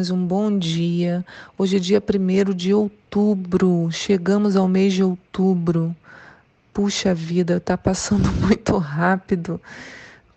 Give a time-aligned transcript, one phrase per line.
[0.00, 1.24] irmãs, um bom dia.
[1.58, 5.94] Hoje é dia 1 de outubro, chegamos ao mês de outubro.
[6.72, 9.60] Puxa vida, tá passando muito rápido.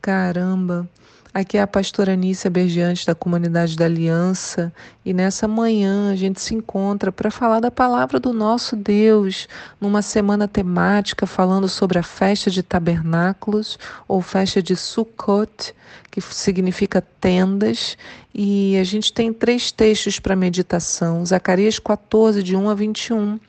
[0.01, 0.87] Caramba.
[1.35, 4.71] Aqui é a pastora Anícia Bergiante da Comunidade da Aliança
[5.03, 9.47] e nessa manhã a gente se encontra para falar da palavra do nosso Deus
[9.81, 15.73] numa semana temática falando sobre a festa de tabernáculos ou festa de Sukkot,
[16.11, 17.97] que significa tendas,
[18.31, 23.39] e a gente tem três textos para meditação: Zacarias 14, de 1 a 21,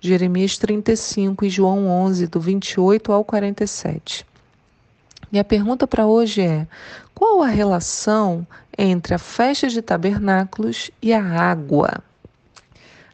[0.00, 4.30] Jeremias 35 e João 11, do 28 ao 47.
[5.32, 6.66] E a pergunta para hoje é:
[7.14, 8.46] qual a relação
[8.76, 12.04] entre a festa de tabernáculos e a água?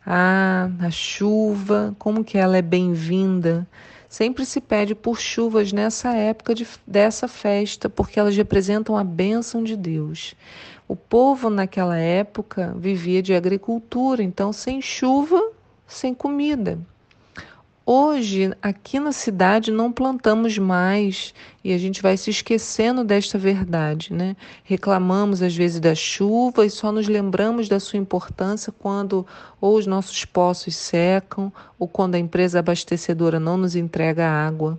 [0.04, 3.64] Ah, a chuva, como que ela é bem-vinda?
[4.08, 9.62] Sempre se pede por chuvas nessa época de, dessa festa, porque elas representam a bênção
[9.62, 10.34] de Deus.
[10.88, 15.52] O povo naquela época vivia de agricultura, então sem chuva,
[15.86, 16.80] sem comida.
[17.90, 21.32] Hoje, aqui na cidade, não plantamos mais
[21.64, 24.36] e a gente vai se esquecendo desta verdade, né?
[24.62, 29.26] Reclamamos às vezes da chuva e só nos lembramos da sua importância quando
[29.58, 34.78] ou os nossos poços secam ou quando a empresa abastecedora não nos entrega água.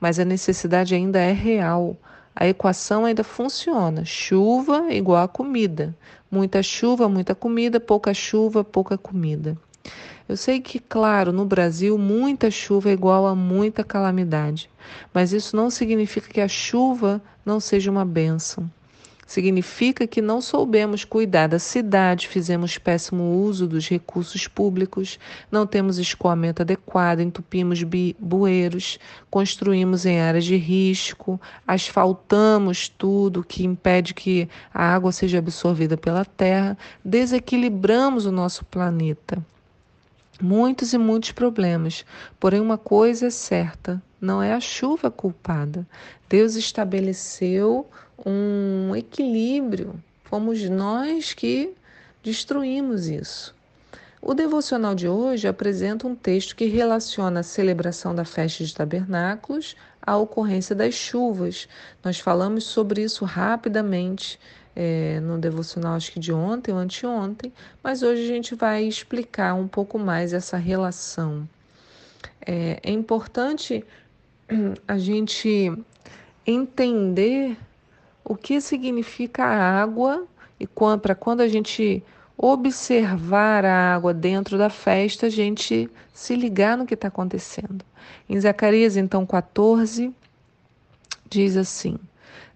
[0.00, 1.94] Mas a necessidade ainda é real.
[2.34, 4.02] A equação ainda funciona.
[4.06, 5.94] Chuva igual a comida.
[6.30, 9.58] Muita chuva, muita comida, pouca chuva, pouca comida.
[10.28, 14.68] Eu sei que, claro, no Brasil muita chuva é igual a muita calamidade,
[15.14, 18.68] mas isso não significa que a chuva não seja uma bênção.
[19.24, 25.16] Significa que não soubemos cuidar da cidade, fizemos péssimo uso dos recursos públicos,
[25.48, 27.84] não temos escoamento adequado, entupimos
[28.18, 28.98] bueiros,
[29.30, 36.24] construímos em áreas de risco, asfaltamos tudo que impede que a água seja absorvida pela
[36.24, 39.40] terra, desequilibramos o nosso planeta
[40.40, 42.04] muitos e muitos problemas.
[42.38, 45.86] Porém, uma coisa é certa: não é a chuva culpada.
[46.28, 47.88] Deus estabeleceu
[48.24, 49.94] um equilíbrio.
[50.24, 51.72] Fomos nós que
[52.22, 53.54] destruímos isso.
[54.20, 59.76] O devocional de hoje apresenta um texto que relaciona a celebração da festa de tabernáculos
[60.02, 61.68] à ocorrência das chuvas.
[62.02, 64.40] Nós falamos sobre isso rapidamente
[64.76, 67.50] é, no devocional, acho que de ontem ou anteontem,
[67.82, 71.48] mas hoje a gente vai explicar um pouco mais essa relação.
[72.46, 73.82] É, é importante
[74.86, 75.72] a gente
[76.46, 77.56] entender
[78.22, 80.26] o que significa a água
[80.60, 80.68] e
[81.00, 82.02] para quando a gente
[82.36, 87.84] observar a água dentro da festa, a gente se ligar no que está acontecendo.
[88.28, 90.12] Em Zacarias, então, 14,
[91.28, 91.98] diz assim.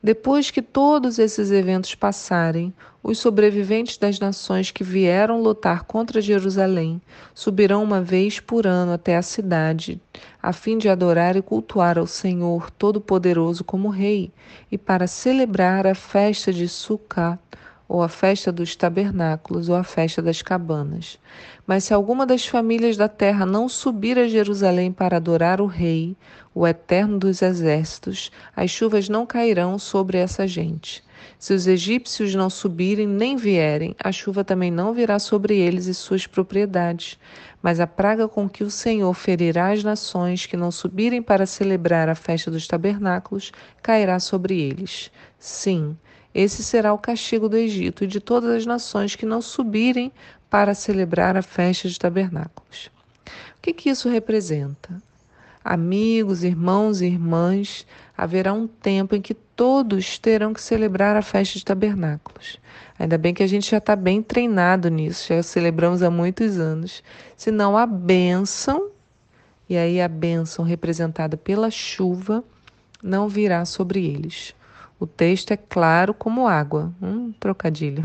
[0.03, 7.01] Depois que todos esses eventos passarem, os sobreviventes das nações que vieram lutar contra Jerusalém
[7.35, 10.01] subirão uma vez por ano até a cidade,
[10.43, 14.31] a fim de adorar e cultuar ao Senhor Todo-Poderoso como Rei,
[14.71, 17.39] e para celebrar a festa de Sukkot,
[17.91, 21.19] ou a festa dos tabernáculos, ou a festa das cabanas.
[21.67, 26.17] Mas se alguma das famílias da terra não subir a Jerusalém para adorar o Rei,
[26.55, 31.03] o Eterno dos Exércitos, as chuvas não cairão sobre essa gente.
[31.37, 35.95] Se os egípcios não subirem nem vierem, a chuva também não virá sobre eles e
[35.95, 37.19] suas propriedades.
[37.61, 42.09] Mas a praga com que o Senhor ferirá as nações que não subirem para celebrar
[42.09, 43.51] a festa dos tabernáculos
[43.83, 45.11] cairá sobre eles.
[45.41, 45.97] Sim,
[46.35, 50.13] esse será o castigo do Egito e de todas as nações que não subirem
[50.49, 52.91] para celebrar a festa de tabernáculos.
[53.57, 55.01] O que, que isso representa?
[55.63, 57.87] Amigos, irmãos e irmãs,
[58.17, 62.59] haverá um tempo em que todos terão que celebrar a festa de tabernáculos.
[62.99, 67.03] Ainda bem que a gente já está bem treinado nisso, já celebramos há muitos anos.
[67.37, 68.91] Senão a bênção,
[69.69, 72.43] e aí a bênção representada pela chuva,
[73.03, 74.55] não virá sobre eles.
[75.01, 76.93] O texto é claro como água.
[77.01, 78.05] Um trocadilho.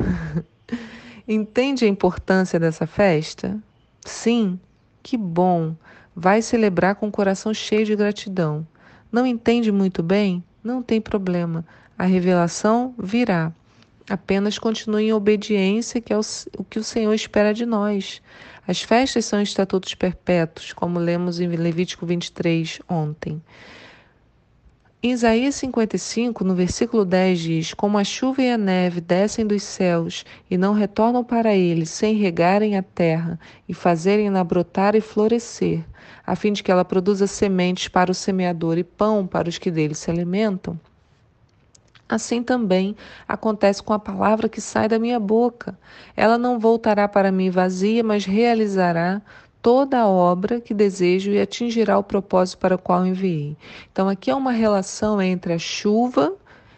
[1.27, 3.59] Entende a importância dessa festa?
[4.05, 4.57] Sim,
[5.03, 5.75] que bom.
[6.15, 8.65] Vai celebrar com o coração cheio de gratidão.
[9.11, 10.41] Não entende muito bem?
[10.63, 11.65] Não tem problema.
[11.97, 13.51] A revelação virá.
[14.09, 18.21] Apenas continue em obediência, que é o que o Senhor espera de nós.
[18.67, 23.41] As festas são estatutos perpétuos, como lemos em Levítico 23 ontem.
[25.03, 29.61] Em Isaías 55, no versículo 10 diz: Como a chuva e a neve descem dos
[29.61, 33.39] céus e não retornam para ele sem regarem a terra
[33.69, 35.85] e fazerem-na brotar e florescer,
[36.25, 39.69] a fim de que ela produza sementes para o semeador e pão para os que
[39.69, 40.79] dele se alimentam.
[42.07, 42.95] Assim também
[43.27, 45.77] acontece com a palavra que sai da minha boca.
[46.15, 49.21] Ela não voltará para mim vazia, mas realizará
[49.65, 53.57] toda a obra que desejo e atingirá o propósito para o qual enviei.
[53.91, 56.33] Então, aqui é uma relação entre a chuva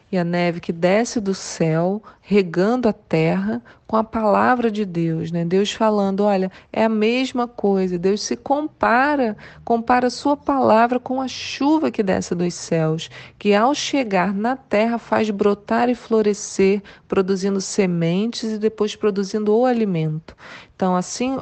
[0.09, 5.33] e a neve que desce do céu, regando a terra com a palavra de Deus,
[5.33, 5.43] né?
[5.43, 7.99] Deus falando, olha, é a mesma coisa.
[7.99, 9.35] Deus se compara,
[9.65, 14.55] compara a sua palavra com a chuva que desce dos céus, que ao chegar na
[14.55, 20.33] terra faz brotar e florescer, produzindo sementes e depois produzindo o alimento.
[20.73, 21.37] Então, assim,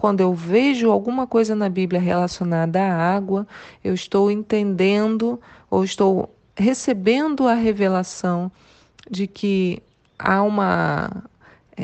[0.00, 3.46] quando eu vejo alguma coisa na Bíblia relacionada à água,
[3.84, 5.38] eu estou entendendo
[5.70, 8.50] ou estou recebendo a revelação
[9.10, 9.82] de que
[10.18, 11.22] há uma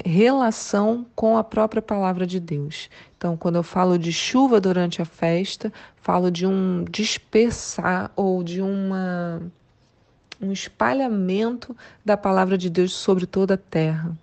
[0.03, 2.89] relação com a própria palavra de Deus.
[3.19, 8.63] Então, quando eu falo de chuva durante a festa, falo de um dispersar ou de
[8.63, 9.43] uma
[10.41, 14.17] um espalhamento da palavra de Deus sobre toda a terra.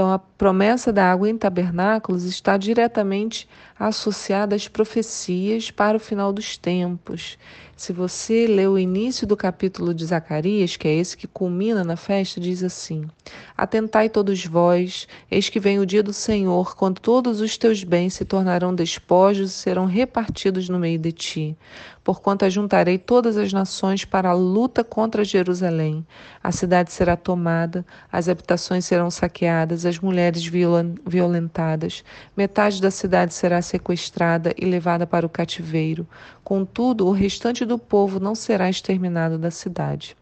[0.00, 3.46] Então, a promessa da água em tabernáculos está diretamente
[3.78, 7.36] associada às profecias para o final dos tempos.
[7.80, 11.96] Se você lê o início do capítulo de Zacarias, que é esse que culmina na
[11.96, 13.08] festa, diz assim:
[13.56, 18.12] Atentai todos vós, eis que vem o dia do Senhor, quando todos os teus bens
[18.12, 21.56] se tornarão despojos e serão repartidos no meio de ti.
[22.04, 26.06] Porquanto ajuntarei todas as nações para a luta contra Jerusalém.
[26.42, 32.02] A cidade será tomada, as habitações serão saqueadas, as mulheres violentadas.
[32.36, 36.06] Metade da cidade será sequestrada e levada para o cativeiro.
[36.42, 40.16] Contudo, o restante do povo não será exterminado da cidade.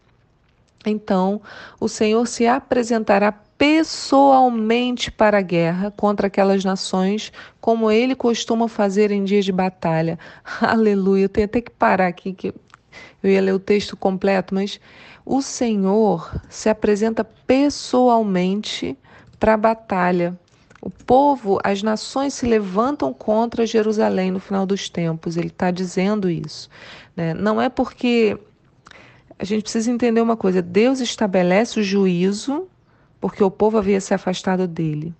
[0.85, 1.41] Então,
[1.79, 9.11] o Senhor se apresentará pessoalmente para a guerra contra aquelas nações, como ele costuma fazer
[9.11, 10.17] em dias de batalha.
[10.61, 11.23] Aleluia.
[11.23, 12.53] Eu tenho até que parar aqui, que
[13.21, 14.79] eu ia ler o texto completo, mas
[15.25, 18.97] o Senhor se apresenta pessoalmente
[19.39, 20.37] para a batalha.
[20.81, 25.37] O povo, as nações se levantam contra Jerusalém no final dos tempos.
[25.37, 26.69] Ele está dizendo isso.
[27.15, 27.33] Né?
[27.33, 28.37] Não é porque.
[29.37, 32.67] A gente precisa entender uma coisa: Deus estabelece o juízo
[33.19, 35.13] porque o povo havia se afastado dele.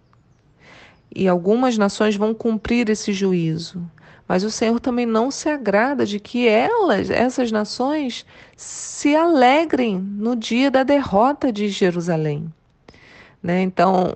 [1.13, 3.83] E algumas nações vão cumprir esse juízo.
[4.27, 8.25] Mas o Senhor também não se agrada de que elas, essas nações,
[8.56, 12.54] se alegrem no dia da derrota de Jerusalém.
[13.42, 13.62] Né?
[13.62, 14.16] Então,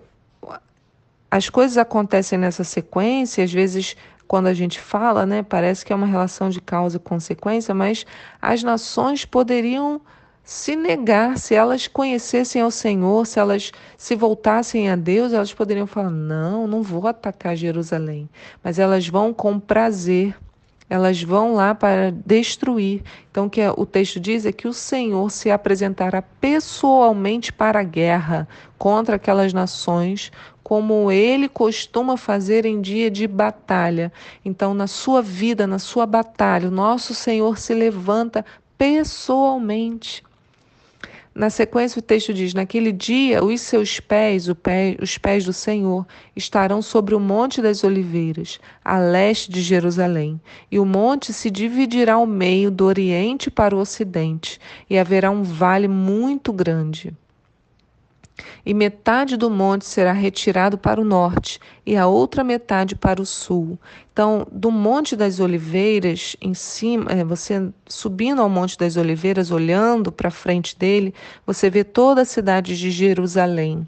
[1.32, 3.96] as coisas acontecem nessa sequência, às vezes
[4.28, 8.06] quando a gente fala, né, parece que é uma relação de causa e consequência, mas
[8.42, 10.02] as nações poderiam
[10.44, 15.88] se negar, se elas conhecessem ao Senhor, se elas se voltassem a Deus, elas poderiam
[15.88, 18.30] falar: não, não vou atacar Jerusalém.
[18.62, 20.36] Mas elas vão com prazer,
[20.94, 23.02] elas vão lá para destruir.
[23.32, 27.84] Então, o que o texto diz é que o Senhor se apresentará pessoalmente para a
[27.84, 28.48] guerra
[28.78, 30.32] contra aquelas nações,
[30.62, 34.14] como ele costuma fazer em dia de batalha.
[34.46, 38.46] Então, na sua vida, na sua batalha, o nosso Senhor se levanta
[38.78, 40.22] pessoalmente.
[41.36, 46.06] Na sequência, o texto diz: Naquele dia, os seus pés, pé, os pés do Senhor,
[46.36, 50.40] estarão sobre o Monte das Oliveiras, a leste de Jerusalém.
[50.70, 55.42] E o monte se dividirá ao meio, do oriente para o ocidente, e haverá um
[55.42, 57.12] vale muito grande
[58.66, 63.26] e metade do monte será retirado para o norte e a outra metade para o
[63.26, 63.78] sul.
[64.12, 70.12] Então, do Monte das Oliveiras, em cima, é, você subindo ao Monte das Oliveiras, olhando
[70.12, 71.14] para frente dele,
[71.46, 73.88] você vê toda a cidade de Jerusalém.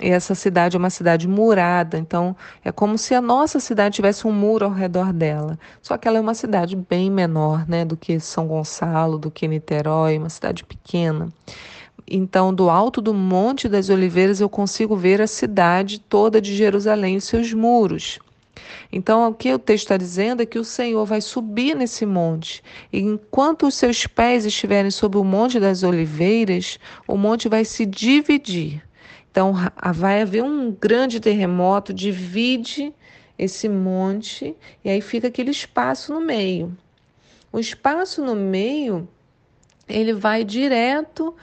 [0.00, 4.26] E essa cidade é uma cidade murada, então é como se a nossa cidade tivesse
[4.26, 5.58] um muro ao redor dela.
[5.82, 9.48] Só que ela é uma cidade bem menor, né, do que São Gonçalo, do que
[9.48, 11.28] Niterói, uma cidade pequena.
[12.10, 17.16] Então, do alto do Monte das Oliveiras, eu consigo ver a cidade toda de Jerusalém
[17.16, 18.18] e seus muros.
[18.90, 22.62] Então, o que o texto está dizendo é que o Senhor vai subir nesse monte.
[22.92, 27.84] E enquanto os seus pés estiverem sobre o Monte das Oliveiras, o monte vai se
[27.84, 28.82] dividir.
[29.30, 29.54] Então,
[29.94, 32.92] vai haver um grande terremoto, divide
[33.38, 36.76] esse monte, e aí fica aquele espaço no meio.
[37.52, 39.08] O espaço no meio,
[39.86, 41.34] ele vai direto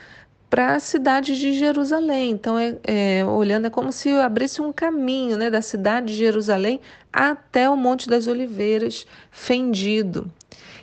[0.50, 2.32] para a cidade de Jerusalém.
[2.32, 6.80] Então, é, é, olhando, é como se abrisse um caminho né, da cidade de Jerusalém
[7.12, 10.32] até o Monte das Oliveiras, fendido.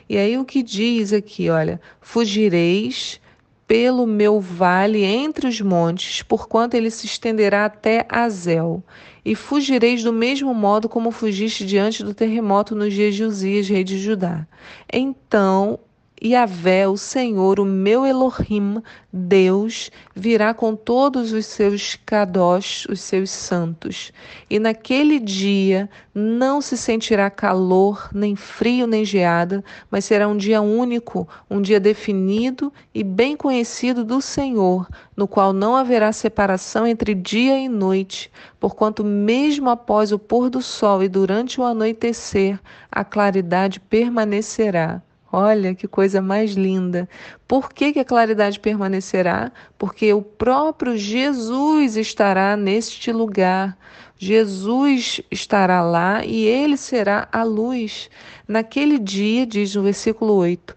[0.09, 3.19] E aí o que diz aqui, olha, fugireis
[3.65, 8.83] pelo meu vale entre os montes, porquanto ele se estenderá até Azel.
[9.25, 13.83] E fugireis do mesmo modo como fugiste diante do terremoto nos dias de Uzias, rei
[13.83, 14.45] de Judá.
[14.91, 15.79] Então
[16.21, 23.29] Yahvé, o Senhor, o meu Elohim, Deus, virá com todos os seus kadosh, os seus
[23.29, 24.11] santos.
[24.49, 30.61] E naquele dia não se sentirá calor, nem frio, nem geada, mas será um dia
[30.61, 37.13] único, um dia definido e bem conhecido do Senhor, no qual não haverá separação entre
[37.13, 42.59] dia e noite, porquanto mesmo após o pôr do sol e durante o anoitecer,
[42.91, 45.01] a claridade permanecerá.
[45.35, 47.09] Olha que coisa mais linda.
[47.47, 49.51] Por que, que a claridade permanecerá?
[49.79, 53.75] Porque o próprio Jesus estará neste lugar.
[54.15, 58.11] Jesus estará lá e ele será a luz.
[58.47, 60.75] Naquele dia, diz no versículo 8,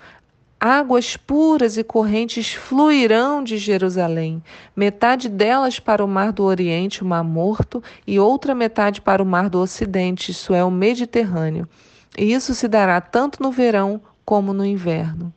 [0.59, 4.43] águas puras e correntes fluirão de Jerusalém,
[4.75, 9.27] metade delas para o mar do Oriente, o Mar Morto, e outra metade para o
[9.27, 11.69] mar do Ocidente, isso é, o Mediterrâneo.
[12.17, 15.33] E isso se dará tanto no verão como no inverno.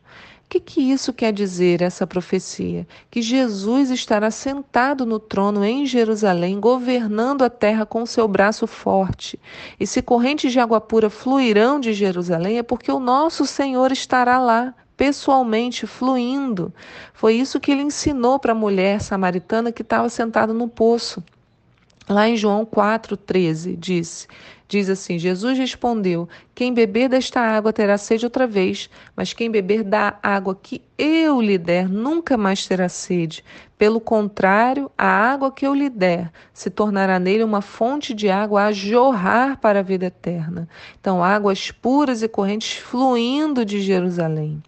[0.46, 2.88] O que, que isso quer dizer, essa profecia?
[3.12, 9.40] Que Jesus estará sentado no trono em Jerusalém, governando a terra com seu braço forte.
[9.80, 14.40] E se correntes de água pura fluirão de Jerusalém, é porque o nosso Senhor estará
[14.40, 16.74] lá, pessoalmente fluindo.
[17.14, 21.24] Foi isso que ele ensinou para a mulher samaritana que estava sentada no poço.
[22.10, 24.28] Lá em João 4,13 disse:
[24.68, 29.84] Diz assim: Jesus respondeu: Quem beber desta água terá sede outra vez, mas quem beber
[29.84, 33.44] da água que eu lhe der nunca mais terá sede.
[33.78, 38.64] Pelo contrário, a água que eu lhe der se tornará nele uma fonte de água
[38.64, 40.68] a jorrar para a vida eterna.
[41.00, 44.64] Então, águas puras e correntes fluindo de Jerusalém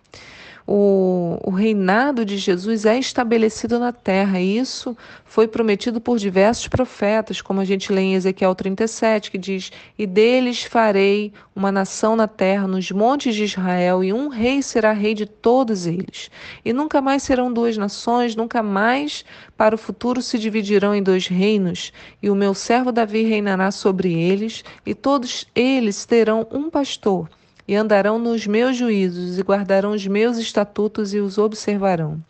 [0.73, 4.39] o, o reinado de Jesus é estabelecido na terra.
[4.39, 9.37] E isso foi prometido por diversos profetas, como a gente lê em Ezequiel 37, que
[9.37, 14.61] diz: E deles farei uma nação na terra, nos montes de Israel, e um rei
[14.61, 16.31] será rei de todos eles.
[16.63, 19.25] E nunca mais serão duas nações, nunca mais
[19.57, 21.91] para o futuro se dividirão em dois reinos,
[22.23, 27.27] e o meu servo Davi reinará sobre eles, e todos eles terão um pastor
[27.71, 32.21] e andarão nos meus juízos, e guardarão os meus estatutos e os observarão.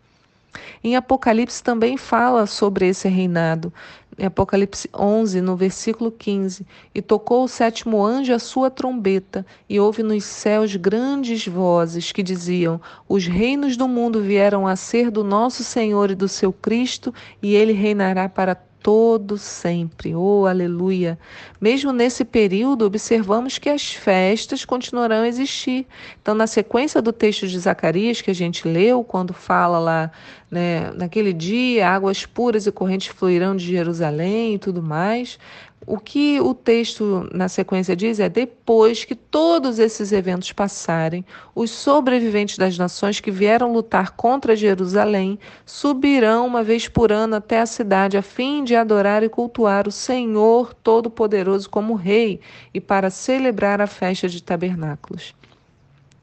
[0.83, 3.73] Em Apocalipse também fala sobre esse reinado.
[4.19, 9.79] Em Apocalipse 11, no versículo 15: E tocou o sétimo anjo a sua trombeta, e
[9.79, 12.79] houve nos céus grandes vozes que diziam:
[13.09, 17.55] Os reinos do mundo vieram a ser do nosso Senhor e do seu Cristo, e
[17.55, 20.15] ele reinará para todo sempre.
[20.15, 21.17] Oh, aleluia!
[21.59, 25.85] Mesmo nesse período, observamos que as festas continuarão a existir.
[26.21, 30.11] Então, na sequência do texto de Zacarias que a gente leu, quando fala lá,
[30.49, 35.39] né, naquele dia, águas puras e correntes fluirão de Jerusalém e tudo mais,
[35.85, 41.71] o que o texto na sequência diz é: depois que todos esses eventos passarem, os
[41.71, 47.65] sobreviventes das nações que vieram lutar contra Jerusalém subirão uma vez por ano até a
[47.65, 52.39] cidade a fim de adorar e cultuar o Senhor Todo-Poderoso como Rei
[52.73, 55.33] e para celebrar a festa de tabernáculos.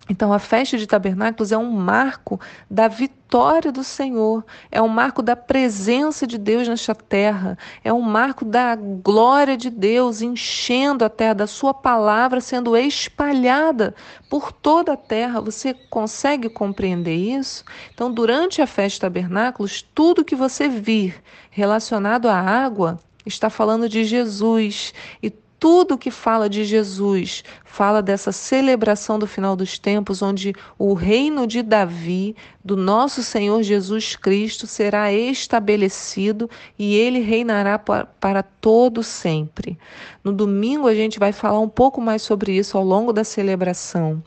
[0.08, 5.22] Então, a festa de tabernáculos é um marco da vitória do Senhor, é um marco
[5.22, 11.10] da presença de Deus nesta terra, é um marco da glória de Deus enchendo a
[11.10, 13.94] terra, da Sua palavra sendo espalhada
[14.30, 15.42] por toda a terra.
[15.42, 17.62] Você consegue compreender isso?
[17.92, 23.88] Então, durante a festa de tabernáculos, tudo que você vir relacionado à água está falando
[23.88, 30.22] de Jesus e tudo que fala de Jesus fala dessa celebração do final dos tempos,
[30.22, 32.34] onde o reino de Davi,
[32.64, 36.48] do nosso Senhor Jesus Cristo, será estabelecido
[36.78, 39.78] e ele reinará para todo sempre.
[40.22, 44.22] No domingo a gente vai falar um pouco mais sobre isso ao longo da celebração.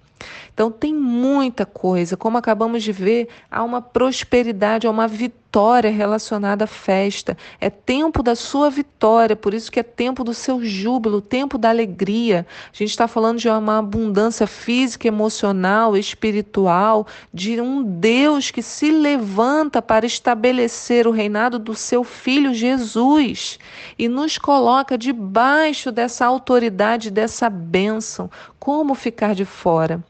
[0.61, 6.65] Então tem muita coisa, como acabamos de ver, há uma prosperidade, há uma vitória relacionada
[6.65, 7.35] à festa.
[7.59, 11.69] É tempo da sua vitória, por isso que é tempo do seu júbilo, tempo da
[11.69, 12.45] alegria.
[12.71, 18.91] A gente está falando de uma abundância física, emocional, espiritual, de um Deus que se
[18.91, 23.57] levanta para estabelecer o reinado do seu filho Jesus
[23.97, 28.29] e nos coloca debaixo dessa autoridade, dessa bênção.
[28.59, 30.03] Como ficar de fora?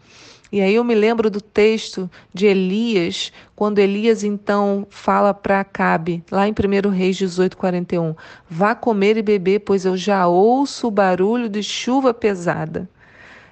[0.51, 6.23] E aí eu me lembro do texto de Elias, quando Elias então fala para Acabe,
[6.29, 8.13] lá em 1 Reis 18, 41,
[8.49, 12.89] vá comer e beber, pois eu já ouço o barulho de chuva pesada.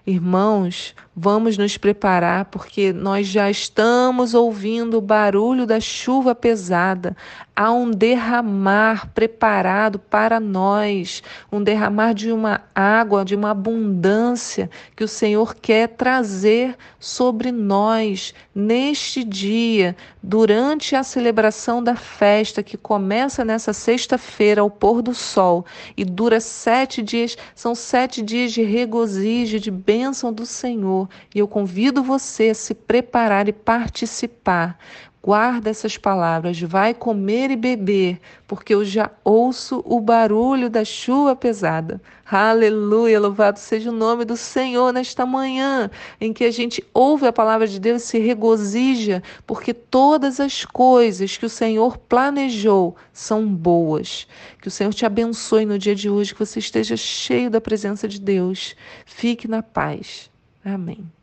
[0.10, 7.16] Irmãos, vamos nos preparar porque nós já estamos ouvindo o barulho da chuva pesada.
[7.56, 15.04] Há um derramar preparado para nós, um derramar de uma água, de uma abundância que
[15.04, 23.44] o Senhor quer trazer sobre nós neste dia, durante a celebração da festa que começa
[23.44, 25.66] nessa sexta-feira ao pôr do sol
[25.98, 27.38] e dura sete dias.
[27.54, 31.10] São sete dias de regozijo, de bênção do Senhor.
[31.36, 34.80] E eu convido você a se preparar e participar.
[35.22, 41.36] Guarda essas palavras, vai comer e beber, porque eu já ouço o barulho da chuva
[41.36, 42.02] pesada.
[42.26, 47.34] Aleluia, louvado seja o nome do Senhor nesta manhã, em que a gente ouve a
[47.34, 53.46] palavra de Deus e se regozija, porque todas as coisas que o Senhor planejou são
[53.46, 54.26] boas.
[54.62, 58.08] Que o Senhor te abençoe no dia de hoje, que você esteja cheio da presença
[58.08, 58.74] de Deus.
[59.06, 60.32] Fique na paz.
[60.64, 61.19] Amém.